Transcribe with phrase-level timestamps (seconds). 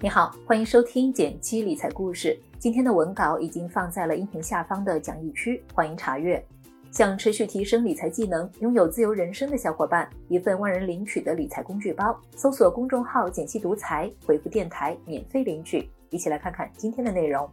[0.00, 2.38] 你好，欢迎收听简七理财故事。
[2.56, 6.40] 今天的文稿已经放在了音频下方的讲义区，欢迎查阅。
[6.92, 15.90] 想持续提升理财技能、拥有自由人生的小伙伴，一份万人领取的理财工具包，搜索公众号“简七独裁，回复“电台”免费领取。
[16.10, 17.50] 一起来看看今天的内容。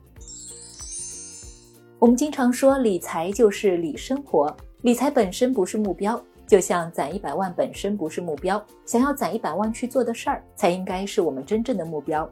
[1.97, 6.23] 我们经常说，理财就是理生活，理财本身不是目标。
[6.47, 12.29] 就像攒一百万本身不是目标，想要攒一百万去做的事儿，才应该是我们真正的目标。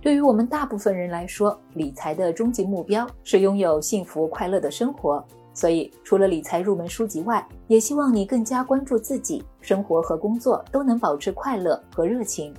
[0.00, 5.24] 对于我们大部分人来说，理财的终极目标是拥有幸福快乐的生活。
[5.52, 12.54] 所以，除了理财入门书籍外，也希望你更加关注自己生活和工作都能保持快乐和热情。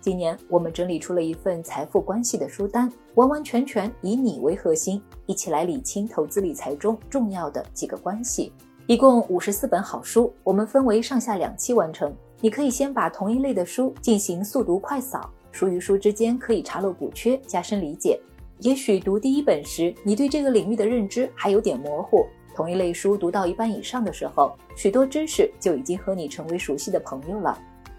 [0.00, 8.52] 今年，我们整理出了一份财富关系的书单，完完全全以你为核心，一起来理清投资理财中重要的几个关系。
[8.86, 12.14] 一共五十四本好书，我们分为上下两期完成。
[12.40, 18.20] 你可以先把同一类的书进行速读快扫，书与书之间可以查漏补缺，加深理解。
[18.60, 22.24] 也许读第一本时，你对这个领域的认知还有点模糊。
[22.54, 27.58] 同一类书读到一半以上的时候，许多知识就已经和你成为熟悉的朋友了。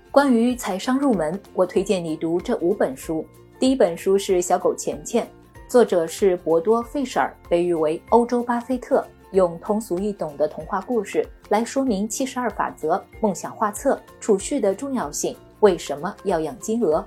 [0.10, 3.26] 关于财商入门，我推荐你读这五本书。
[3.60, 5.26] 第一本书是《小狗钱钱》，
[5.70, 9.06] 作者是博多·费舍尔，被誉为欧洲巴菲特。
[9.32, 15.36] 用通俗易懂的童话故事来说明七十二法则、梦想画册、储蓄的重要性。
[15.60, 17.06] 为什么要养金鹅？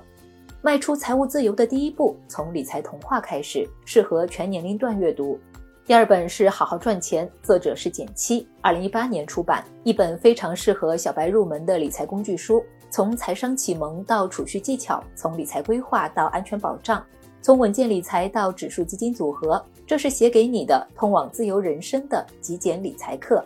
[0.61, 5.39] 迈出财务自由的第一步，从理财童话开始，适合全年龄段阅读。
[5.85, 12.63] 第二本是《好好赚钱》，作者是简七，二零一八年出版，一本非常适合小白入门的理财工具书。
[12.91, 17.03] 从财商启蒙到储蓄技巧，从理财规划到安全保障。
[17.41, 23.43] 从稳健理财到指数基金组合，这是写给你的通往自由人生的极简理财课。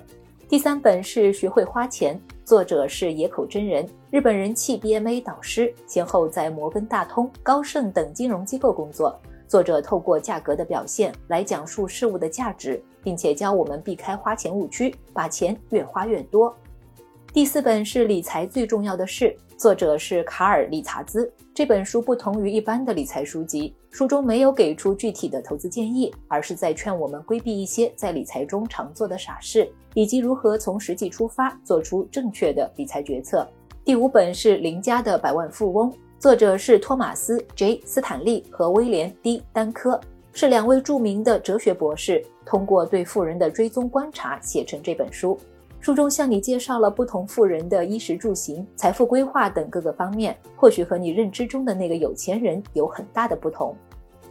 [0.47, 9.19] 第三本是《学会花钱》，作者是野口真人，日本人气 BMA 导师，先后在摩根大通、高盛等金融机构工作。
[9.47, 16.55] 作者透过价格的表现来讲述事物的价值，并且教我们避开花钱误区，把钱越花越多。
[17.35, 19.25] 第四本是《理财最重要的事》。
[19.57, 21.29] 作者是卡尔·理查兹。
[21.53, 33.45] 这本书不同于一般的理财书籍，书中没有给出具体的投资建议，而是在劝我们规避一些在理财中常做的傻事，以及如何从实际出发做出正确的理财决策。
[33.83, 39.99] 第五本是《邻家的百万富翁》，作者是托马斯 ·J· 斯坦利和威廉 ·D· 丹科，
[40.31, 45.37] 是两位著名的哲学博士，通过对富人的追踪观察写成这本书。
[45.85, 53.77] 书中向你介绍了不同富人的衣食住行、财富规划等各个方面，或许和你认知中的那个有钱人有很大的不同。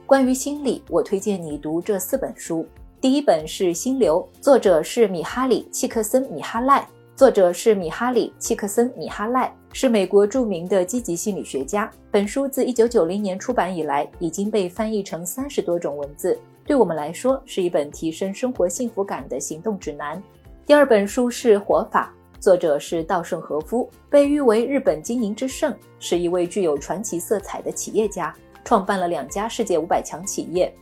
[0.05, 2.67] 关于心理，我推荐你读这四本书。
[3.01, 6.85] 第一本是《心流》，作者是米哈里·契克森米哈赖，
[7.15, 11.89] 作者是米哈里·契克森米哈赖，是美国著名的积极心理学家。
[12.11, 16.37] 本书自1990年出版以来，已经被翻译成三十多种文字，
[16.67, 20.21] 对我们来说是一本提升生活幸福感的行动指南。
[20.67, 22.11] 第二本书是《活法》，
[22.41, 30.75] 作者是稻盛和夫，被誉为日本经营之圣，是一位具有传奇色彩的企业家，创办了两家世界五百强企业。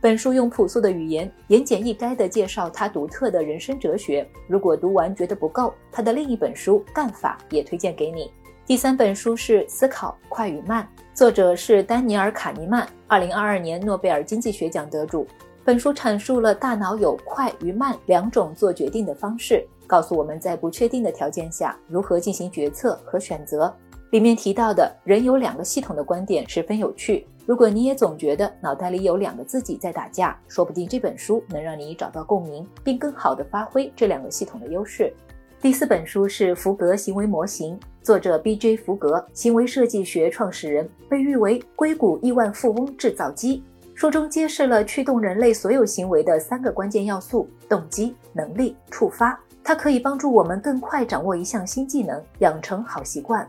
[0.00, 4.28] 本书用朴素的语言，言简意赅地介绍他独特的人生哲学。
[4.48, 8.32] 如果读完觉得不够，他的另一本书《干法》也推荐给你。
[8.66, 10.82] 第三本书是《思考快与慢》，
[11.16, 15.24] 作者是丹尼尔·卡尼曼，二零二二年诺贝尔经济学奖得主。
[15.68, 23.70] 本书阐述了大脑有快与慢两种做决定的方式，告诉我们在不确定的条件下如何进行决策和选择。
[24.12, 27.26] 里面提到的人有两个系统的观点十分有趣。
[27.44, 35.12] 如果你也总觉得脑袋里有两个自己在打架，说不定这本书能让你找到共鸣，并更好地发挥这两个系统的优势。
[35.60, 38.78] 第四本书是《福格行为模型》，作者 B.J.
[38.78, 43.62] 福格，行为设计学创始人，被誉为硅谷亿万富翁制造机。
[43.98, 49.36] 书中揭示了驱动人类所有行为的三个关键要素：动机、能力、触发。
[49.64, 53.44] 它可以帮助我们更快掌握一项新技能，养成好习惯。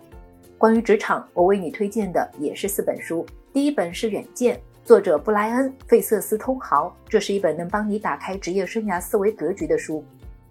[0.58, 3.24] 关于职场，我为你推荐的也是四本书。
[3.54, 10.04] 第一本是《远见》，作者布莱恩·费瑟斯通豪，这是一本能帮你打开职业生涯思维格局的书。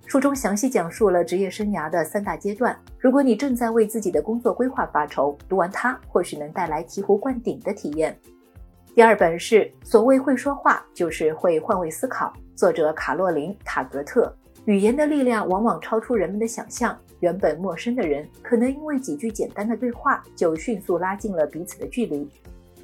[0.07, 2.79] 书中详细讲述了职业生涯的三大阶段。
[3.01, 8.17] 如果你正在为自己的工作规划发愁，读完它或许能带来醍醐灌顶的体验。
[8.99, 12.33] 第二本是所谓会说话，就是会换位思考。
[12.57, 14.35] 作者卡洛琳·塔格特。
[14.65, 16.99] 语言的力量往往超出人们的想象。
[17.21, 22.29] 原本陌生的人，可能因为几句简单的对话，就迅速拉近了彼此的距离。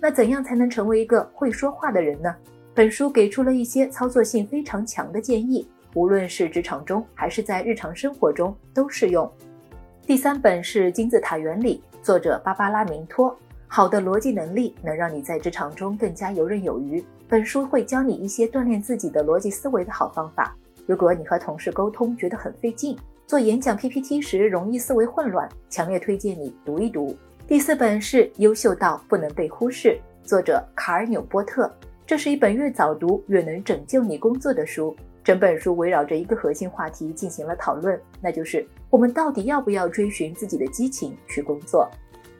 [0.00, 2.32] 那怎样才能成为一个会说话的人呢？
[2.76, 9.28] 本书给出了一些操作性非常强的建议，无论是职场中还是在日常生活中都适用。
[10.06, 13.36] 第三本是金字塔原理，作者芭芭拉·明托。
[13.66, 17.04] 好的逻辑能力能让你在职场中更加游刃有余。
[17.28, 20.56] 本书会教你一些锻炼自己的逻辑思维的好方法。
[20.86, 22.96] 如果你和同事沟通觉得很费劲，
[23.26, 27.16] 做演讲 PPT 时容易思维混乱，强烈推荐你读一读。
[27.46, 31.70] 第四本是《优秀到不能被忽视》，作者卡尔纽波特。
[32.06, 34.94] 这是一本越早读越能拯救你工作的书。
[35.24, 41.90] 整本书围绕着一个核心话题进行了讨论，那就是我们到底要不要追寻自己的激情去工作。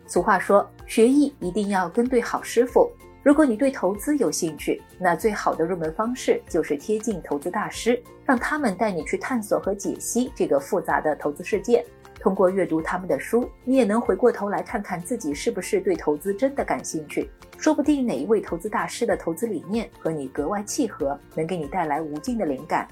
[0.07, 2.91] 俗话说，学艺一定要跟对好师傅。
[3.23, 11.85] 如果你对投资有兴趣，那最好的入门方式就是贴近投资大师，让他们带你去探索和解析这个复杂的投资世界。
[12.21, 17.31] 通过阅读他们的书，你也能回过头来看看自己是不是对投资真的感兴趣。
[17.57, 22.87] 说不定哪一位投资大师的投资理念和你格外契合，能给你带来无尽的灵感。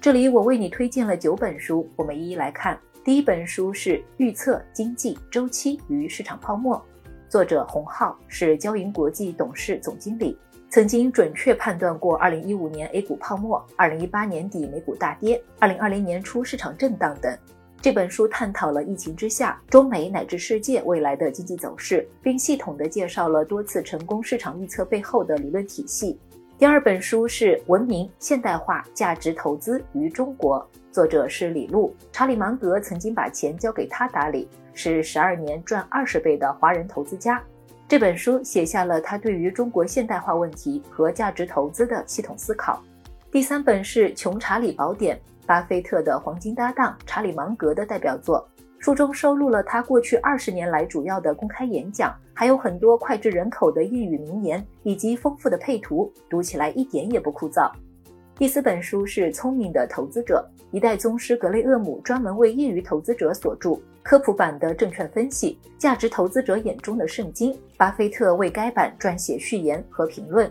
[0.00, 2.78] 这里我为你推荐了九本书，我们一一来看。
[3.04, 6.76] 第一本书是《预测经济周期与市场泡沫》。
[7.28, 10.38] 作者洪浩是交银国际董事总经理，
[10.70, 17.36] 曾经准确判断过2015年 A 股泡沫、2018年底美股大跌、2020年初市场震荡等。
[17.80, 26.16] 这本书探讨了疫情之下中美乃至世界未来的经济走势，并系统地介绍了多次成功市场预测背后的理论体系。
[26.56, 30.60] 第二本书是《文明现代化价值投资于中国》，
[30.92, 31.92] 作者是李路。
[32.12, 34.48] 查理芒格曾经把钱交给他打理。
[34.74, 37.42] 是十二年赚二十倍的华人投资家。
[37.86, 42.82] 这本书写下了他对于中国现代化问题和价值投资的系统思考。
[43.30, 45.14] 第三本是《穷查理宝典》，
[45.46, 48.48] 巴菲特的黄金搭档查理芒格的代表作。
[48.78, 57.70] 书中收录了他过去二十年来主要的公开演讲，还有很多脍炙人口的谚语名言，以及丰富的配图，读起来一点也不枯燥。
[58.38, 60.44] 第四本书是《聪明的投资者》，
[60.74, 63.78] 一代宗师格雷厄姆专门为业余投资者所著。
[64.02, 67.56] 科普版的证券分析，价值投资者眼中的圣经。
[67.76, 70.50] 巴菲特为该版撰写序言和评论。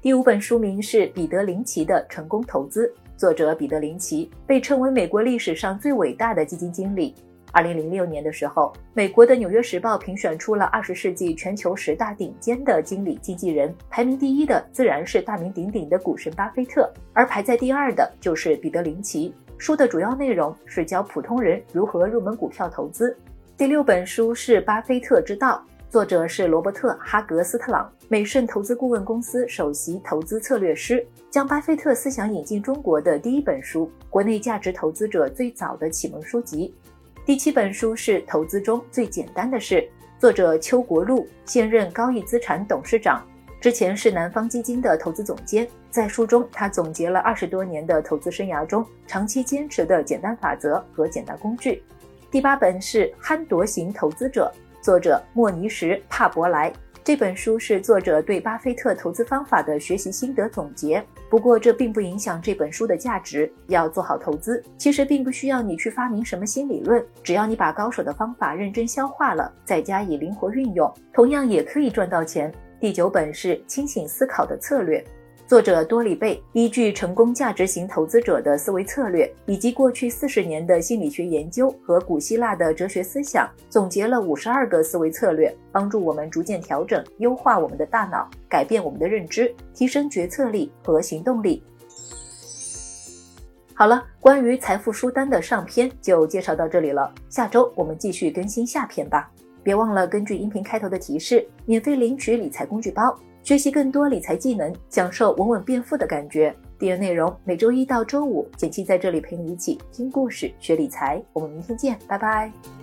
[0.00, 7.14] 第五本书名是彼得林奇的成功投资，作者彼得林奇被称为美国历史上最伟大的基金经理。
[7.52, 19.34] 二零零六年的时候，美国的《纽约时报》评选出了二十世纪全球十大顶尖的经理经纪人，排名第一的自然是大名鼎鼎的股神巴菲特，而排在第二的就是彼得林奇。
[19.58, 23.16] 书的主要内容是教普通人如何入门股票投资。
[23.54, 25.62] 第六本书是《巴菲特之道》，
[25.92, 36.74] 作者是罗伯特·哈格斯特朗，美盛投资顾问公司首席投资策略师，将巴菲特思想引进中国的第一本书，国内价值投资者最早的启蒙书籍。
[37.24, 39.76] 第七本书是《投资中最简单的事》，
[40.18, 43.24] 作者邱国禄，现任高毅资产董事长。
[43.60, 51.84] 之前是南方基金的投资总监，在书中他总结了二十多年的投资生涯中长期坚持的简单法则和简单工具。
[52.28, 54.52] 第八本是《憨夺型投资者》，
[54.84, 56.72] 作者莫尼什·帕伯莱。
[57.04, 61.04] 这本书是作者对巴菲特投资方法的学习心得总结。
[61.28, 63.52] 不过这并不影响这本书的价值。
[63.66, 72.52] 要做好投资，其实并不需要你去发明什么新理论，只要你把高手的方法认真消化了，再加以灵活运用，同样也可以赚到钱。
[72.78, 75.04] 第九本是清醒思考的策略，
[75.52, 91.62] 作者多里贝依据成功价值型投资者的思维策略，以及过去四十年的心理学研究和古希腊的哲学思想，总结了五十二个思维策略，帮助我们逐渐调整、优化我们的大脑，改变我们的认知，提升决策力和行动力。
[93.74, 99.30] 好了，关于财富书单的上篇就介绍到这里了，下周我们继续更新下篇吧。
[99.62, 106.54] 别忘了根据音频开头的提示，免费领取理财工具包，学习更多理财技能，享受稳稳变富的感觉。
[106.78, 111.22] 订阅内容每周一到周五，简七在这里陪你一起听故事、学理财。
[111.32, 112.81] 我们明天见，拜拜。